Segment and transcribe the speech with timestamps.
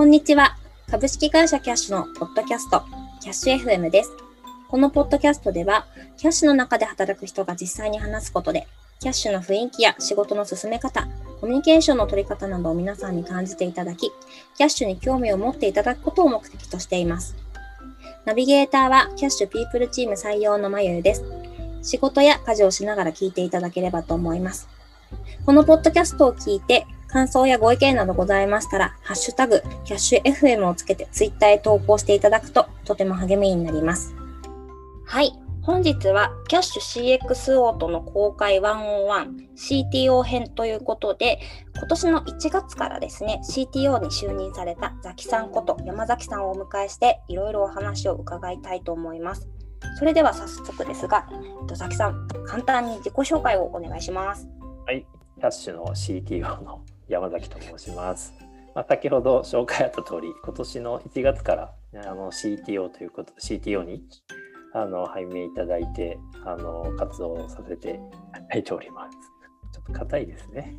[0.00, 0.56] こんにちは。
[0.90, 2.84] 株式会社キャッシュのポッドキャスト、
[3.20, 4.10] キャッシュ FM です。
[4.70, 5.84] このポッドキャストでは、
[6.16, 8.66] キャッシュの中で働く人が実際に話すことで、
[8.98, 11.06] キャッシュの雰囲気や仕事の進め方、
[11.42, 14.10] コミュニケーションの取り方などを皆さんに感じていただき、
[14.56, 17.36] キャッシュに興味を持っていただくことを目的としています。
[18.24, 21.24] ナビゲーターはキャッシュピープルチーム採用のまゆゆです。
[21.82, 24.66] 仕事や家事をしながら聞いていただければと思います。
[25.44, 34.14] このポッドキャストを聞いて、感想やご意見などございましたら、ハッシュタグ、キャッシュ FM をつけてツイッターへ投稿していただくととても励みになります。
[35.04, 35.32] はい。
[35.62, 41.40] 本日はキャッシュ CX オートの公開 101CTO 編ということで、
[41.76, 49.48] 今年の1月からですね、CTO に就任されたザキさんこと山崎さんをお迎えして、いろいろお話を伺いたいと思います。
[49.98, 51.28] それでは早速ですが、
[51.74, 54.48] ザキさん、簡単に自己紹介をお願いします。
[54.86, 55.04] はい、
[55.38, 58.32] キャッシュの CTO の山崎と申します。
[58.74, 61.74] まあ、先ほど紹介あった通り、今年の1月から
[62.06, 64.04] あの CTO ということ CTO に
[64.72, 67.92] あの拝命いただいてあの活動させてい
[68.32, 69.16] ただいております。
[69.72, 70.76] ちょっと硬いですね。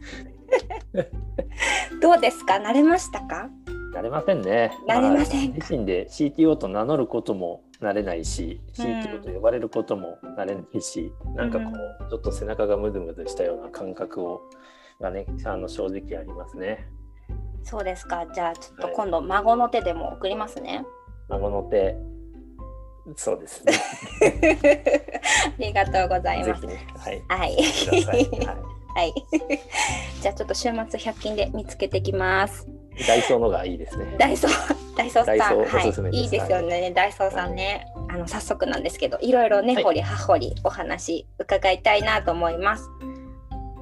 [2.01, 2.53] どうですか？
[2.55, 3.49] 慣れましたか？
[3.93, 4.71] 慣れませんね。
[4.87, 11.71] 慣れません、まあ、自身で CTO と名乗ることも慣れないし、うん、CTO と呼ばれることも慣れないし、うん、なんかこ
[12.05, 14.41] う、ちょっと背中がムズムズしたような感覚を
[15.01, 16.87] がねあの正直ありますね。
[17.63, 18.25] そうですか。
[18.33, 20.85] じゃあちょっと今度孫の手でも送りますね。
[21.27, 21.95] はい、孫の手。
[23.15, 23.73] そうですね。
[25.47, 26.65] ありがとうございます。
[26.65, 27.21] ね、はい。
[27.27, 27.57] はい。
[28.93, 29.13] はい。
[30.21, 32.67] じゃあちょっと週末100均で見つけてきます。
[33.07, 34.15] ダイソーのがいいですね。
[34.19, 36.91] ダイソー、ダイソーさん、はい、いいですよね。
[36.91, 42.89] ダイソーさんね、あの早速なんですけど、いろいろね、掘り葉掘りお話伺いたいなと思います。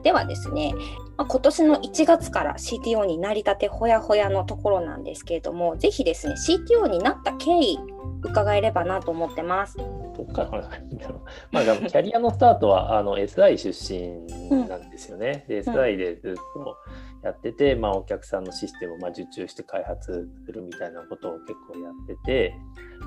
[0.04, 0.74] ではですね、
[1.18, 7.80] まあ、今年の1月から CTO になりたてほやほやのところなんですけれども、ぜひですね、CTO になった経緯、
[8.24, 9.78] 伺えればなと思ってます。
[9.78, 11.20] どっからんだろう。
[11.52, 15.46] まあ、キャリアのスタートはあの SI 出身なんですよね。
[15.48, 16.78] うん、で、SI でずっと
[17.24, 22.56] やってて、まあ、お客さんのシステムをまあ受注して開発するみたいなことを結構やってて、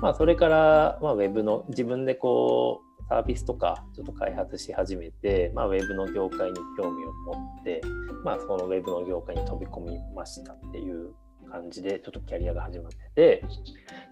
[0.01, 7.81] まあ、それから、まあ、ウェブの自分でこう、サービスとかちょっと開発し始めて、まあ、ウェブの業界に興味を持って、
[8.23, 11.13] まあ、そのウェブの業界に飛び込みましたっていう
[11.51, 13.45] 感じでちょっとキャリアが始まってて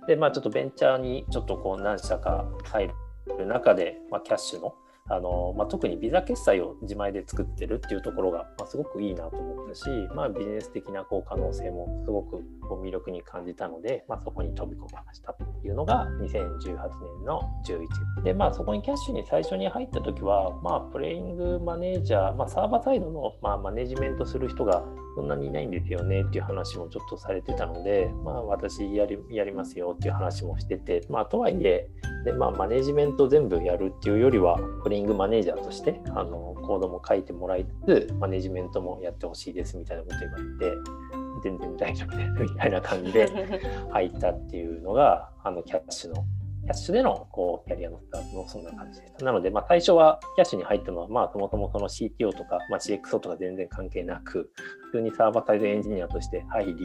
[0.07, 2.91] で、まあ、ちょっとベンチャーにちょっとこう何社か入
[3.39, 4.75] る中で、まあ、キャッシュの
[5.09, 9.83] あのまあ、特にビザ決済を自前で作ってるっていうところが、まあ、すごくいいなと思ったし、
[10.15, 12.41] まあ、ビジネス的なこう可能性もすごく
[12.71, 16.77] こう魅力に感じたので、まあ、そこに飛び込みましたっていうのが2018
[17.19, 31.89] 年の11で、まあ、そこにキャッシュに最初に入った時は、まあ、プレイングマネージャー、まあ、サーバーサイドの、まあ、マネジメントする人がそんなにいないんですよねっていう話もちょっとされてたので、まあ、私やりやりますよっていう話もしてて、まあ、とはいえ
[32.23, 43.27] で、まあ、マネジメント全部やるっていうよりはプレイングマネージャーとしてあのコードも書いてもらいつつマネジメントもやってほしいですみたいなこと言われて全然大丈夫ですみたいな感じで
[43.91, 46.23] 入ったっていうのがあのキャッシュの
[46.63, 49.25] キャッシュでのこうキャリアのスタートのそんな感じでした。
[49.25, 54.51] なので、まあ、最初はキャッシュに入ったのは、まあ、そもそもその CTO とか、まあ、CXO とか全然関係なく、
[54.91, 56.75] 普通にサーバーサイドエンジニアとして入り、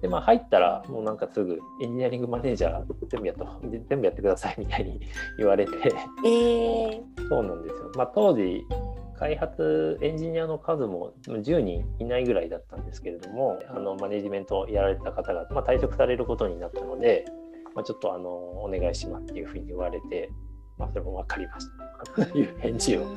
[0.00, 3.46] で、まあ、入ったら、もうなんかすぐエンジニアリングマネージャー全部やっと、
[3.88, 4.98] 全部やってくださいみたいに
[5.36, 5.72] 言われて、
[6.24, 7.92] えー、そうなんですよ。
[7.96, 8.64] まあ、当時、
[9.18, 17.24] 開発エンジニアの数も10人いないぐらいだったんですけれども、あのマネジメントをやられた方が、まあ、退職されることになったので、
[17.74, 20.30] まあ、ちょっとあのお願いしますっていうふうに言われて、
[20.78, 21.66] まあ、それも分かりまし
[22.16, 23.16] たという返事を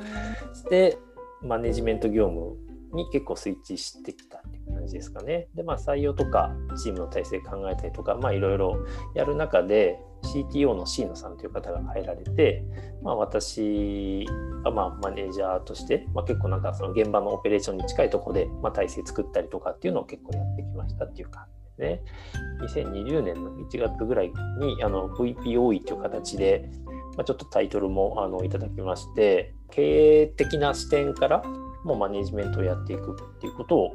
[0.54, 0.98] して、
[1.42, 2.56] マネジメント業務
[2.92, 5.48] に結構スイッチしてきたっていう感じですかね。
[5.54, 8.76] で、まあ、採用とかチームの体制考えたりとか、まあ、いろいろ
[9.14, 12.64] やる中で、CTO の C 野さんという方が入られて、
[13.02, 14.26] まあ、私
[14.64, 21.44] がまあマネージャーとして、まあ、結構なんかその現場のオペレーションに近いところで、まあ、体制作ったりとかっていうのを結構やってきましたっていう感
[21.78, 22.02] じで
[22.66, 22.84] すね。
[22.84, 26.68] 2020年の1月ぐらいにあの VPOE という形で、
[27.16, 31.42] まあ、ちょっとタイトルもあのいただきまして経営的な視点から
[31.84, 33.92] もうマネジメントをやっていくっていうことを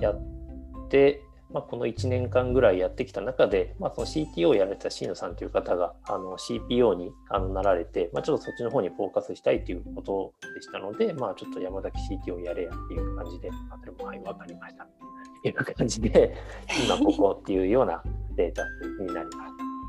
[0.00, 1.22] やって
[1.52, 16.34] まあ、この1年間ぐらいやってきた中で、まあ、その CTO をやられた椎野さんという方があの CPO にあのなられて、まあ、ちょっとそっちの方にフォーカスしたいということでしたので、まあ、ちょっと山崎 CTO やれやっていう感じで、まあ、それもはい、分かりましたという感じで、
[16.84, 18.02] 今ここっていうような
[18.36, 18.64] データ
[19.00, 19.48] になりま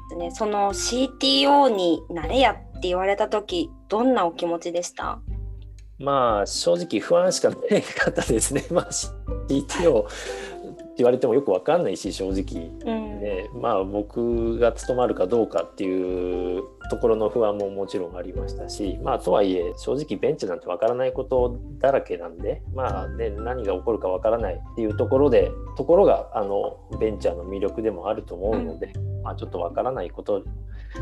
[0.10, 0.16] す。
[0.18, 5.20] ね、その CTO になれやって言われた時どんなお気持ちでした？
[5.98, 7.62] まあ正直不安しかなか
[8.12, 8.66] ったですね。
[8.70, 8.90] まあ
[9.48, 10.06] CTO
[10.98, 13.14] 言われてもよく分かんないし正直、うん。
[13.24, 28.92] ねまあ僕が務まるかどうかっていうところの不安ももちろんありましたしまあとはいえ正直ベンチなんて分からないことだらけなんでまあね何が起こるか分からないっていうところでところがあのベンチャーの魅力でもあると思うので、
[29.24, 30.44] まあちょっと分からないこと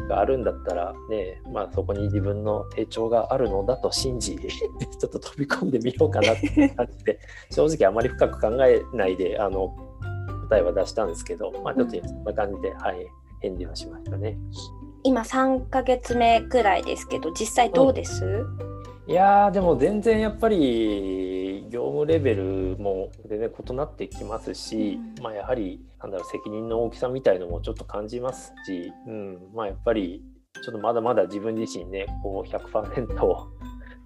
[0.07, 7.19] があるんだったらねまあそこに自分の成長があるのだと信じ ちょっと飛び込んでみようかなって感じで
[7.50, 9.75] 正直あまり深く考えないであの
[10.51, 13.07] 答えは出したんですけど、まあ、ちょっとそんな感じで、はい、
[13.39, 14.38] 返事はしましたね。
[15.03, 18.45] 今3ヶ月目くらいですけど実際どうです、
[19.07, 25.24] いやーでも全然やっぱり業務レベルも全然異なってきますし、うん。
[25.24, 30.21] まあやはりなんだろう責任の大きさみたいのもちょっと感じますし、うん、まあやっぱり
[30.63, 33.15] ちょっとまだまだ自分自身ねこう100%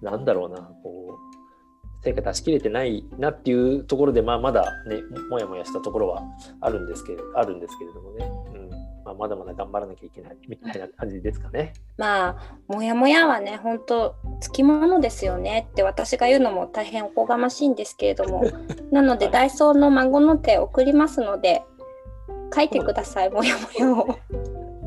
[0.02, 6.22] なんだろうなこう成果出し切れてないなっていうところで、まあ、まだねもやもやしたところは
[6.60, 8.55] あるんですけれあるんですけれどもね、うん
[9.06, 11.74] まあ、まだまだ頑張らなきゃいけないみたいな感じですかね。
[11.96, 18.42] まあもやもやはね本当つきものですよねって私が言うのも大変おこがましいんですけれども。
[18.90, 19.32] なのではい。
[19.32, 21.62] ダイソーの孫の手送りますので
[22.52, 24.18] 書いてくださいもやもやを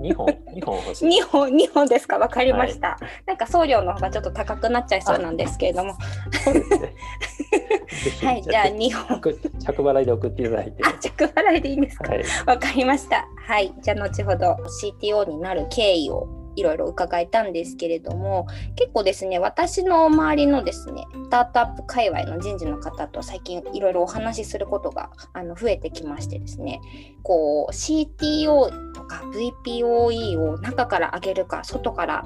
[0.02, 1.22] 2本2本欲しい。
[1.22, 2.18] 2本2本ですか？
[2.18, 5.96] わかりました、なんか送料の方がちょっと高くなっちゃいそうなんですけれども
[6.44, 6.80] そうですね。
[6.80, 10.84] ぜひはいじゃあ2本着着払いで送っていただいて。
[10.86, 12.10] あ着払いでいいんですか？
[12.12, 12.24] はい。
[12.46, 13.28] わかりました。
[13.48, 13.74] はい。
[13.82, 14.56] じゃあ後ほど
[15.02, 16.28] CTO になる経緯を
[16.60, 26.82] いろいろ伺えたんですけれども結構ですね私の周りのですねスタートアップ界隈の人事の方と最近いろいろお話しすることがあの増えてきましてですね
[27.24, 29.24] こう CTO とか
[29.66, 32.26] VPOE を中から上げるか外から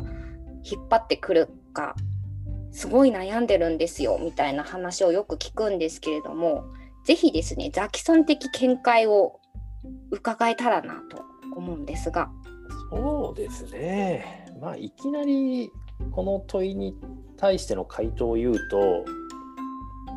[0.64, 1.96] 引っ張ってくるか
[2.72, 6.66] すごい悩んでるんですよみたいな話をよく聞くんですけれども
[7.06, 9.40] ぜひですねザキさん的見解を
[10.12, 11.24] 伺えたらなと
[11.56, 12.32] 思うんですが。
[12.96, 14.48] そうですね。
[14.62, 15.72] まあいきなり
[16.12, 16.96] この問いに
[17.38, 19.06] 対しての回答を言うと、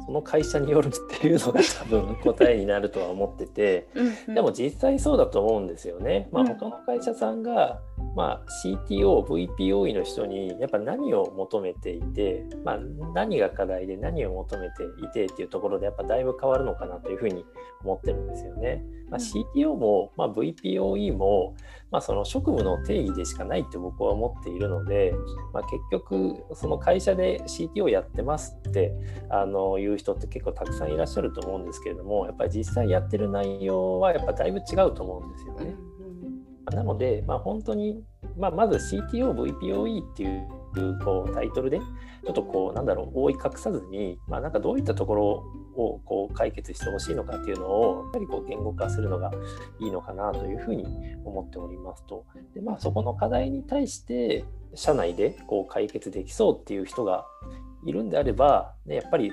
[0.06, 0.90] その会社によるっ
[1.20, 3.88] ていうのが多分答えになるとは思ってて、
[4.32, 6.28] でも実際そうだと思うんですよね。
[6.30, 7.80] まあ、うん他の会社さんが、
[8.14, 12.78] まあ、CTO、VPOE の人にやっぱ何を求めていて、まあ、
[13.14, 17.44] 何が課題で何を求めていてっていうところでやっぱだいぶ変わるのかなというふうに
[17.82, 18.84] 思ってるんですよね。
[19.10, 21.54] まあ、うん CTO も、まあ、VPOE も、
[21.90, 25.14] まあ、その職務の定義でしかないって僕は思っているので、
[25.52, 28.92] まあ、結局その会社で CTO やってますって
[29.30, 35.76] あのいう人って結構たくさんいらっしゃると思うんですけれどもやっぱり実際やってる内容はやっぱだいぶ違うと思うんですよね。
[36.74, 38.02] なので、まあ、本当に、
[38.36, 45.44] まあ、まず CTO、VPOE っていうこうタイトルで、ちょっとこう、なんだろう、覆い隠さずに、まあ、なんかどういったところ
[45.76, 49.30] をこう解決してほしいのかっていうのを、やっぱりこう言語化するのが
[49.80, 50.84] いいのかなというふうに
[51.24, 52.24] 思っておりますと。
[52.54, 54.44] で、まあ、そこの課題に対して、
[54.74, 57.26] 社内でこう解決できそうっていう人が
[57.84, 59.32] いるんであれば、ね、やっぱり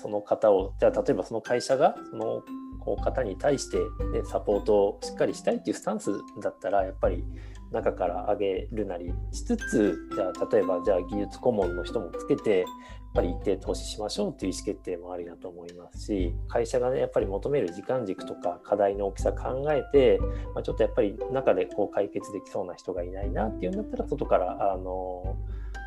[0.00, 2.42] その方を、じゃあ例えばその会社が、その
[2.84, 7.24] こう方に対して、ね、サポートをしっかりしたいっていうスタンスだったらやっぱり
[7.72, 12.66] 中から上げるなりしつつじゃあ例えばじゃあ技術顧問の人もつけてやっ
[13.14, 20.18] ぱり一定投資しましょうっていう意思決定もありだと思いますし会社がねやっぱり求める時間軸とか課題の大きさ考えて、
[20.54, 25.36] まあ、ちょっとやっぱり中でこう解決できそうな人がいないなっていうんだったら外からあの、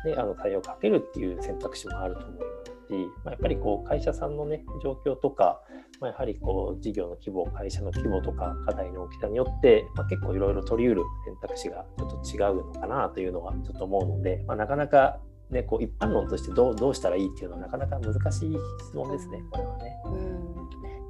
[0.04, 5.60] ね、あの対応をかけるっていう選択肢もあると思いますし、まあ、やっぱりこう会社さんのね状況とか
[6.00, 15.18] まあ、やはりこう事業の規模、会社の規模とか課題の大きさによって、まあ、結構いろいろ取り得る選択肢がちょっと違うのかなというのはちょっと思うので、まあ、なかなか、
[15.50, 19.96] ね、こう一般論としてどうどうしたらいいっていうのはなかなか難しい質問ですね、これはね。
[20.06, 20.48] うん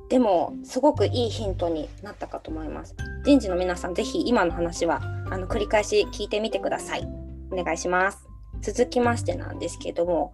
[0.08, 2.96] でもすごくいいヒントになったかと思います。
[3.24, 7.06] 人事の皆さんぜひ今の話はあの繰り返し聞いてみてください。
[7.50, 8.26] お願いします。
[8.62, 10.32] 続きましてなんですけども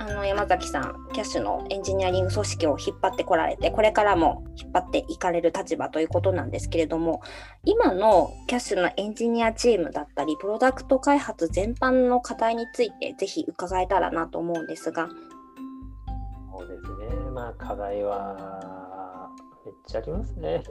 [0.00, 7.20] あの山崎さんキャッシュのエンジニアリング組織を引っ張ってこられてこれからも引っ張っていかれる立場ということなんですけれども
[7.66, 15.10] 今のキャッシュのエンジニアチームだったりプロダクト開発全般の課題についてぜひ伺えたらなと思うんですが。
[16.50, 19.19] そうですね、まあ課題は
[19.64, 20.62] めっちゃありますね。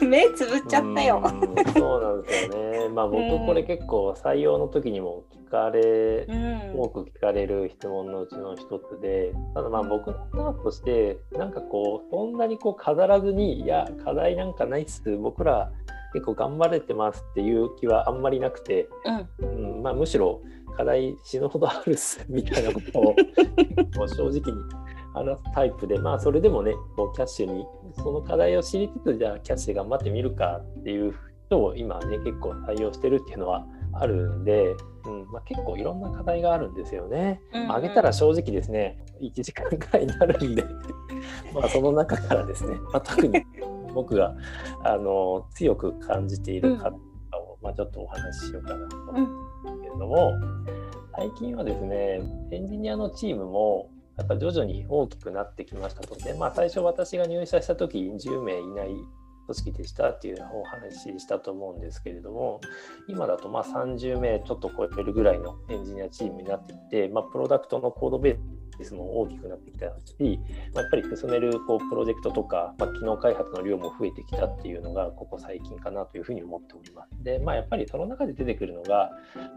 [0.06, 1.22] 目つぶっちゃったよ。
[1.22, 1.30] うん
[1.72, 2.88] そうなんですよね。
[2.88, 15.70] まあ僕これ結構採用の時にも聞かれうん多く聞かれる質問のうちの一つで、ただまあ僕のスタートとして、なんかこう、そんなにこう飾らずに、いや、課題なんかないっす、僕ら
[16.14, 18.88] 結構頑張れてますっていう気はあんまりなくて、
[19.40, 20.40] うんうんまあ、むしろ
[20.76, 23.14] 課題死ぬほどあるっすみたいなことを
[24.06, 24.40] 正直に
[25.14, 27.64] 話すタイプでまあそれでもねこうキャッシュに
[27.96, 31.14] その課題を知りつつじゃあキャッシュで頑張ってみるかっていう
[31.46, 37.40] 人を今ね結構採用してるっていうのはあるんで、うんまあ、結構いろんな課題があるんですよね。
[37.52, 40.64] うんうん、上げたら正直ですね1時間ぐらいになるんで
[41.54, 43.44] まあその中からですね、まあ、特に
[43.94, 44.34] 僕が
[44.82, 46.92] あの強く感じている課題
[47.40, 49.24] を、まあ、ちょっとお話ししようかなと思うん
[49.62, 50.32] ですけれども、
[51.16, 58.88] 最近はですねエンジニアのチームもやっぱ徐々に大きくなってきましたので、まあ、最初私が入社した時10名いない
[59.46, 62.60] 組織でしたっていうお話ししたと思うんですけれども
[63.08, 70.40] 今だとまあ30名ちょっと超えるぐらいのエンジニアチームになってきて、まあ、プロダクトのコードベースも大きくなってきたし、
[70.74, 77.22] まあ、やっぱり進めるこうプロジェクトとか、まあ、機能開発の量も増えてきたっていうのがここ最近かなというふうに思っております。
[77.22, 79.10] で、まあ、やっぱりその中で出てくるのが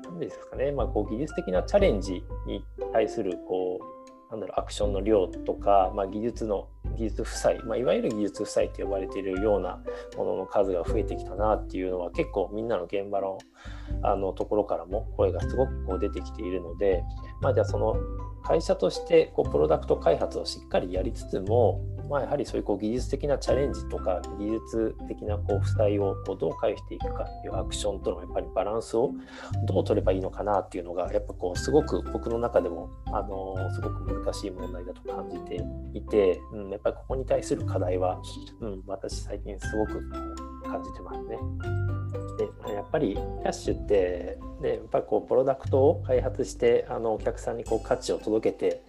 [0.03, 3.96] 何ですかね、まあ、こう技術的なチャレンジに対するこう
[4.29, 6.67] なんだろうアクションの量とか、まあ、技術の
[6.98, 9.79] 技術負債、まあ、いわゆる技術負債と呼ばれているような
[10.17, 13.38] ものの数が増えてきたなっていうのは結構みんなの現場の
[14.03, 17.03] あのところからも声がすごくこう出てきているので、
[17.41, 17.96] まあ、じゃあその
[18.43, 29.11] 会社としてこうプロダクト開発をしっかりやりつつもまあ、やはりそういうこう技術的なチャレンジとか技術的なこう負債をこうどう返していくかっていうアクションとのやっぱりバランスを
[29.65, 38.21] どう取ればいいのかなっていうのがやっぱこうすごく僕の中でもあのすごく難しい問題だと感じていて、うん、やっぱりここに対する課題は、
[38.61, 40.09] うん、私最近すごく
[40.63, 41.37] 感じてますね。
[42.37, 48.83] でやっぱりキャッシュってでやっぱりこうプロダクトを開発してあのお客さんにこう価値を届けて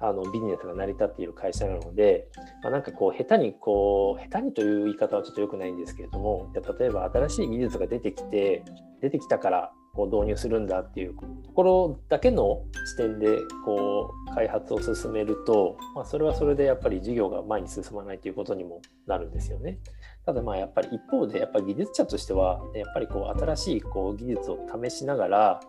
[0.00, 2.28] あのビジネスが成り立っている会社なので、
[2.62, 8.64] まあ、なんかこう下手にこう下手にという言い方はちょっと良くないんですけれども例えば新しい技術が出てきて
[9.00, 19.80] 出てきたからこう導入するんだっていうところだけの視点でこう開発を進めると、まあ、それはそれでやっぱり事業が前に進まないということにもなるんですよね。
[20.24, 25.60] ただまあやっぱり一方でやっぱり技術者としてはやっぱりこう新しいこう技術を試しながら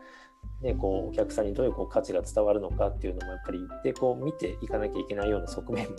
[0.62, 5.96] ね、こうお客さんにどういうこう価値が伝わるのかっていうのもやっぱり一定こう見ていかなきゃいけないような側面も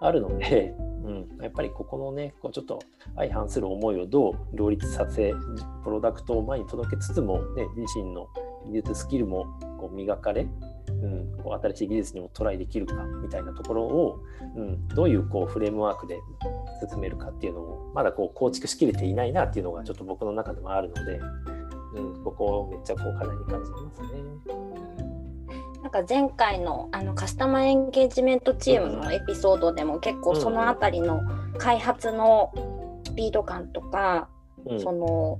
[0.00, 0.74] あるので、
[1.04, 2.78] うん、やっぱりここのねこうちょっと
[3.16, 5.34] 相反する思いをどう両立させ
[5.82, 8.28] プロダクトを前に届けつつも、ね、自身の
[8.66, 9.46] 技術スキルも
[9.78, 10.46] こう磨かれ、
[10.88, 14.20] うん、こう新しい技術にもトライできるかみたいなところを、
[14.56, 16.20] うん、どういうこうフレームワークで
[16.88, 21.20] 進めるかっていうのをまだこう構築しきれていないなっていうのがちょっと僕の中でもあるので。
[21.94, 24.08] うん、ここめっちゃこう課題に感じてますね。
[25.82, 31.20] なんか前回のあのカスタマーエンゲージメントチームのエピソードでも結構その辺りの
[31.58, 32.52] 開発の
[33.04, 34.28] スピード感とか、
[34.64, 35.38] うん、その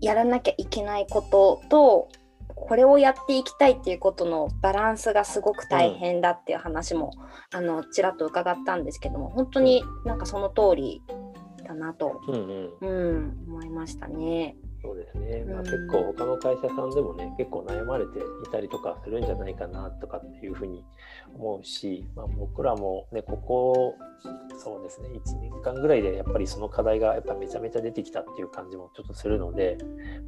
[0.00, 2.08] やらなきゃいけないことと
[2.56, 7.12] これをやっていきたいっていうことのバランスがすごく大変だっていう話も、
[7.52, 11.02] うん、あのちらっと伺ったんですけども本当になんかその通り
[11.64, 12.86] だなと、うん、う
[13.20, 14.56] ん、思いましたね。
[14.86, 20.84] そうですね、まあ、結構他の会社さんでもね結構悩まれていたりとかするんじゃないかなとかっていうふうに
[21.34, 23.94] 思うし、まあ、僕らもねここ
[24.58, 25.08] そうですね。
[25.08, 29.76] 1年間ぐらいでやっぱりその課題がやっぱめちゃめちゃ出てきたっていう感じもちょっとするので、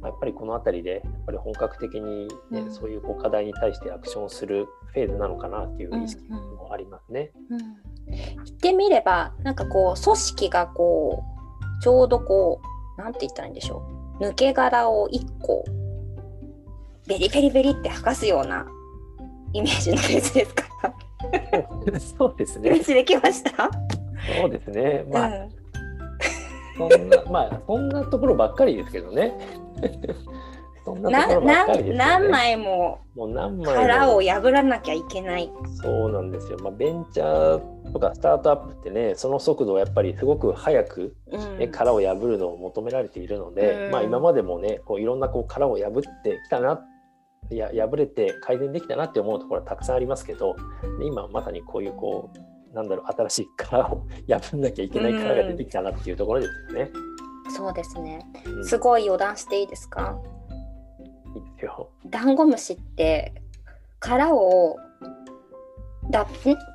[0.01, 7.31] まあ、やっぱりこの辺りでやっぱり本格的にね、うん、そういうこう課題に対してアクションするフェーズなのかなっていう意識もありますね。
[7.49, 7.61] うん。
[7.61, 7.75] うん、
[8.11, 11.23] 言ってみればなんかこう組織がこ
[11.79, 12.61] うちょうどこ
[12.97, 15.63] うなんて言ったらいいんでしょう抜け殻を1個
[17.07, 18.65] ベリベリベリって剥がすような
[19.53, 20.65] イメージのフェーズですか？
[22.17, 22.69] そうですね。
[22.69, 23.69] イメージできました？
[24.41, 25.03] そうですね。
[25.11, 25.31] まあ、う
[26.87, 29.33] ん、そんなまあそんなところばっかりですけどね。
[30.85, 32.99] そんな何枚も
[33.63, 35.51] 殻を破らなきゃいけない。
[35.81, 36.57] そうなんですよ。
[36.59, 41.15] まあベンチャーとかスタートアップってねその速度をやっぱりすごく早く、
[41.57, 46.85] ね、うん、殻を破るのを求められているので、うん、まあ、今までもねこういろんなこう殻を破ってきたな
[47.51, 50.55] いや破れて改善できたなって思うところはたくさんありますけど
[51.03, 52.29] 今まさにこういうこ
[52.71, 56.91] うなんだろう新しい殻を破んなきゃいけない殻が出てきたなっていうところですよね。
[57.47, 58.23] うん、そうですね、
[58.61, 60.01] すごい余談していいですか？
[60.01, 60.38] いいですよ。
[62.05, 63.33] ダンゴムシって
[63.99, 64.77] 殻を
[66.09, 66.25] 脱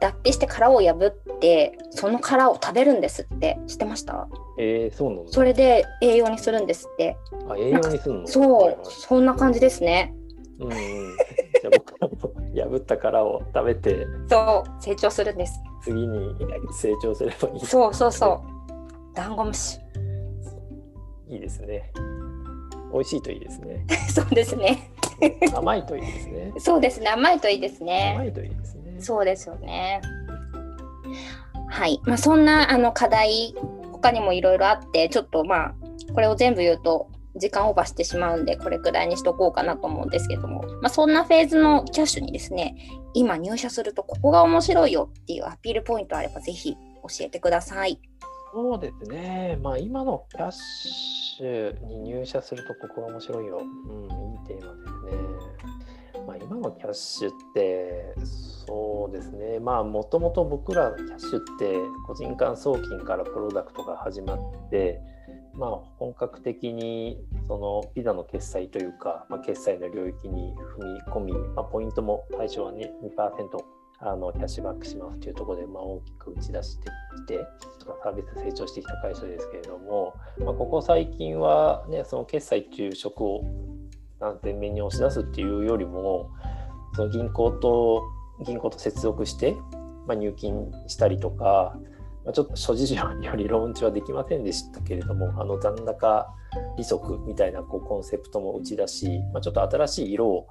[0.00, 3.58] 脱皮して殻を破ってその殻を食べるんですって。
[3.66, 4.28] 知ってました？
[4.58, 7.16] えー、そうなのそれで栄養にするんですって。
[7.48, 8.26] あ栄養にするの？
[8.28, 10.14] そう、はいはい、そんな感じですね。
[10.60, 15.58] うん じゃあ僕はも破った殻を食べてそう成長するんです。
[15.82, 16.36] 次に
[16.72, 17.60] 成長すればいい。
[17.66, 19.14] そうそうそう。
[19.14, 19.80] ダンゴムシ。
[21.28, 21.90] いいですね。
[22.92, 23.84] 美味しいといいですね。
[24.14, 24.90] そうですね
[25.54, 26.52] 甘いといいですね。
[26.58, 28.14] そうですね、甘いといいですね。
[28.16, 28.96] 甘いといいですね。
[29.00, 30.00] そうですよね。
[31.68, 33.54] はい、まあ、そんなあの課題、
[33.92, 35.74] 他にもいろいろあって、ちょっとまあ、
[36.14, 42.76] これを全部言うと、時間オーバーしてしまうんで、これくらいにしとこうかなと思うんですけども、まあ、そんなフェーズのキャッシュにですね、
[43.12, 46.78] 今入社するとここが面白いよっていうアピールポイントあれば、ぜひ教
[47.20, 48.00] えてください。
[48.52, 53.58] そうですね、まあ、今のキャッシュに入社するとここが面白いよ。
[53.58, 54.10] うん、いい
[54.46, 54.83] テーマで
[56.54, 58.14] 今のキャッシュって
[58.66, 59.58] そうですね。
[59.58, 61.74] まあもともと僕らキャッシュって
[62.06, 64.38] 個人間送金からプロダクトが始まっ
[64.70, 65.00] て
[65.54, 67.18] まあ本格的に
[67.48, 73.58] そのビザの決済というか、まあ、決済の領域に踏み込み、まあ、ポイントも最初はね2%
[73.98, 77.46] あのキャッシュバックしますというところで、まあ、大きく打ち出してきて
[78.02, 83.42] サービス成長してきた会社ですけれども、まあ、ここ最近は、ね、その決済っていう職を
[84.42, 86.30] 前面に押し出すっていうよりも
[86.94, 88.02] その銀行と
[88.44, 89.56] 銀行と接続して、
[90.06, 91.76] まあ、入金したりとか、
[92.24, 96.26] まあ、ちょっと諸事情によりローンチはできませんでしたけれどもあの残高
[96.76, 100.48] 利息みたいなこうコンセプトも打ち出し、まあ、ちょっと新しい色を、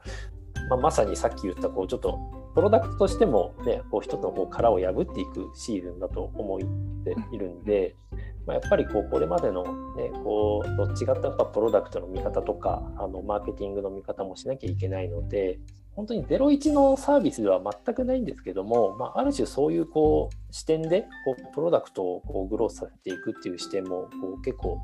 [0.70, 2.20] まあ、まさにさっき言ったこうちょっと
[2.53, 6.60] プロダクトとしても、ね、こう一つのこう殻を破っていくシーズンだと思っ
[7.03, 7.96] ているんで、
[8.45, 9.63] まあ、やっぱりこうこれまでの、
[9.95, 15.59] ね、こうどっちがったやっぱプロダクトの見方とかあのマーケティングの見方もしなきゃいけないので
[15.95, 24.79] 本当に01のサービスでは全くないんですけども、まあ、ある種そういうこう視点でこうプロダクトをこうグロースさせていくっていう視点もこう結構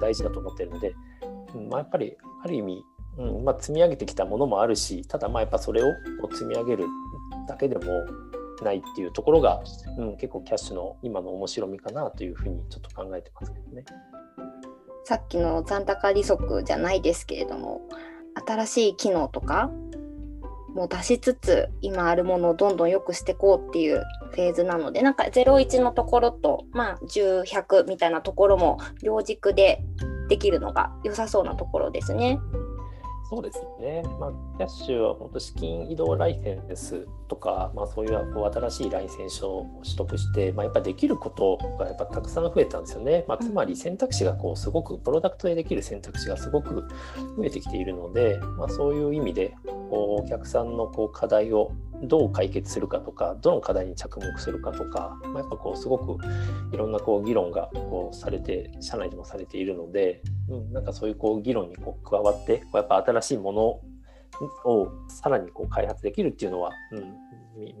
[0.00, 0.94] 大事だと思ってるので、
[1.54, 2.84] うんまあ、やっぱりある意味、
[3.18, 6.86] うんまあ、積み上げてきたものもあるしただまあやっぱそれをこう積み上げる
[7.46, 7.82] だけでも
[8.64, 9.62] ないっていうところが、
[9.98, 13.84] うん、結構キャッシュの今の面白みかなというふうにちょっと考えてますけどね。
[15.04, 17.80] さっきの残高利息じゃないですけれども
[18.46, 19.70] 新しい機能とか
[20.74, 29.82] もう出しつつ今あるものをどんどん良くしていこうっていうフェーズなのでなんか01のところとまあ10100みたいなところも両軸で
[30.28, 32.38] できるのが良さそうなところですね。
[33.30, 43.24] そうですね、まあ、キャッシュは本当資金移動ライセンスとか、まあ、そういうこう新しいライセンスを取得して、まあ、やっぱできることがやっぱたくさん増えたんですよね。
[43.28, 46.88] まあ、つまり選択肢がこうすごくプロダクトでできる選択肢がすごく
[47.36, 51.70] 増えてきているので、まあ、そういう意味でこうお客さんのこう課題を
[52.02, 56.18] どう解決するかとかどの課題に着目するかとか、まあ、やっぱこうすごく
[56.72, 63.80] いろんなこう議論がこうされて社内でもされているので、うん、なんかそういうこう議論にこう加わってこうやっぱ新しいもの
[64.64, 67.14] をさらにこう開発できるっていうのは、うん、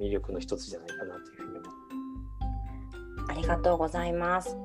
[0.00, 1.78] 魅力の一つじゃないかなというふうに思
[3.28, 4.56] ありがとうございます。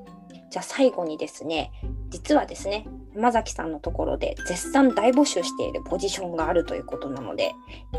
[0.49, 1.71] じゃあ最後にですね
[2.09, 7.53] 実はですね山崎さんのところで絶賛大募集しているポジションがあるということなので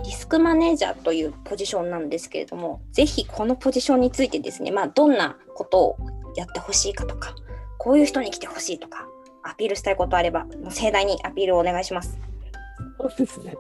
[0.05, 5.97] リスクマネージャーというポジションなんですけれどもぜひこのポジションについてですね、まあ、どんなことを
[6.37, 7.35] やってほしいかとか
[7.79, 9.09] こういう人に来てほしいとか
[9.43, 12.19] アピールしたいことあれば盛大にアピールをお願いします。
[13.05, 13.55] そうですね。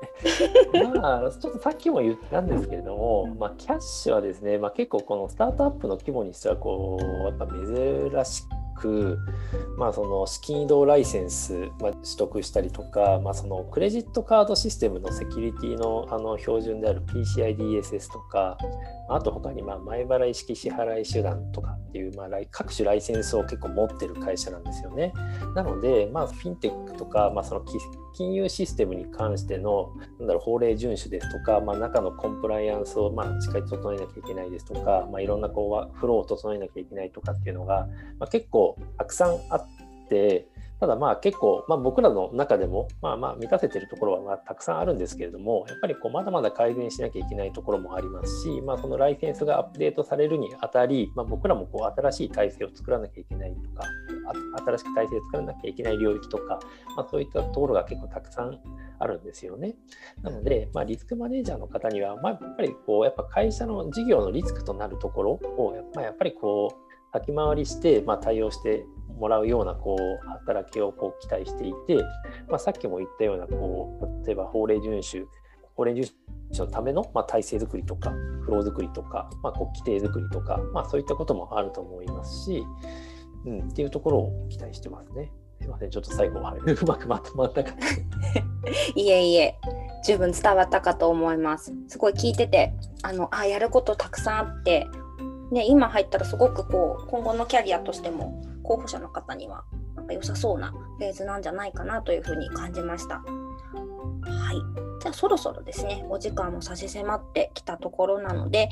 [0.94, 9.18] まあ、ちょっとさっきも言ったんですけれども、まあ、キャッシュはですね、まあ、結構このスタートアップの規模にしては、こう、やっぱ珍しく、
[9.76, 18.56] まあ、その資金移動ライセンス、まあ、取得したりとか、まあ、そのクレジットカードシステムのセキュリティのあの標準である PCIDSS とか、
[19.08, 25.12] あと他にまあ前払い式支払い手段とかっていう、まあ、各種ライセンスを結構持ってる会社なんですよね。
[25.54, 27.64] なので、まあ、フィンテックとか、まあ、その
[28.14, 37.86] 金融システムに関してのなんだろう法令遵守ですとか、まあ、中のコンプライアンスをまあしっかり整えなきゃいけないですとか、まあ、いろんなこうフローを整えなきゃいけないとかっていうのが、
[38.18, 39.83] まあ、結構たくさんあって、
[40.80, 53.86] ただまあ結構、まあ、僕らの中でもまあまあ満たせてるところはまあたくさんあるんですけれどもやっぱりこうまだまだ改善しなきゃいけないところもありますし、まあ、そのライセンスがアップデートされるにあたり、まあ、僕らもこう新しい体制を作らなきゃいけないとか
[54.66, 56.58] 新しく体制を作らなきゃいけない領域とか、
[56.96, 58.58] まあ、そういったところが結構たくさん
[58.98, 59.74] あるんですよね。
[60.22, 72.02] なので、まあ、リスクマネージャーの方には、まあ、やっぱりこうやっぱ会社の事業のリスクとなるところをやっぱやっぱりこう先回りして、まあ、対応してもらうようなこう働きをこう期待していて、
[72.48, 75.28] まあ、さっきも言ったようなこう例えば法令遵守
[75.74, 76.12] 法令遵
[76.50, 78.12] 守のための、まあ、体制づくりとか
[78.42, 82.64] フローづくりとか、まあ、こう規定づくりとか、まあ、そういったこともあると思いますし、
[83.46, 85.32] うん、っていうところを期待してますね。
[85.60, 87.72] すいません、ちょっと最後は うまくまとまったか
[88.94, 89.58] いえいえ、
[90.04, 91.72] 十分伝わったかと思います。
[91.88, 94.86] すごい聞いてて、あのあやることたくさんあって、
[95.50, 103.16] ね、今入ったらすごくこう今後のキャリアとしても候補者の方にはなんか良さそうなフェーズなんじゃないかなというふうに感じました。
[103.16, 103.22] は
[104.52, 104.56] い、
[105.00, 108.70] じゃあそろそろですね、お時間も差し迫ってきたところなので、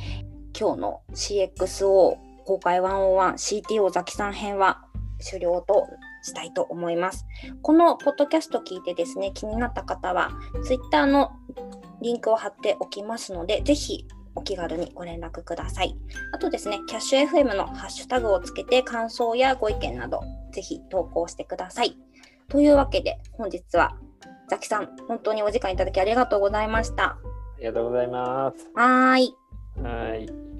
[0.58, 4.84] 今日の CXO 公開 101CTO ザキさん編は
[5.20, 5.86] 終了と
[6.22, 7.26] したいと思います。
[7.62, 10.30] このポッドキャスト聞いてですね、気になった方は、
[10.64, 11.32] Twitter の
[12.00, 14.06] リンクを貼っておきますので、ぜひ
[14.42, 15.96] お気軽にご連絡ください。
[16.32, 21.96] あとですね、キャッシュ FM のハッシュタグをつけて感想やご意見など、ぜひ投稿してください。
[22.48, 23.96] というわけで、本日は
[24.48, 27.04] ザキさん、本当にお時間いただきありがとうございました。
[27.04, 27.18] あ
[27.60, 28.68] りがとうございます。
[28.74, 29.34] はーい。
[29.80, 30.51] はい。